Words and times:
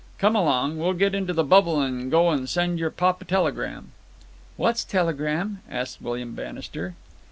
Come 0.17 0.35
along. 0.35 0.79
We'll 0.79 0.93
get 0.93 1.13
into 1.13 1.31
the 1.31 1.43
bubble 1.43 1.79
and 1.79 2.09
go 2.09 2.31
and 2.31 2.49
send 2.49 2.79
your 2.79 2.89
pop 2.89 3.21
a 3.21 3.25
telegram." 3.25 3.91
"What's 4.57 4.83
telegram?" 4.83 5.59
asked 5.69 6.01
William 6.01 6.33
Bannister. 6.33 6.95